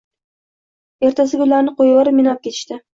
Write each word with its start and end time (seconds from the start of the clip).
Ertasiga 1.11 1.47
ularni 1.49 1.77
qo‘yvorib 1.79 2.21
meni 2.25 2.37
opketishdi. 2.37 2.85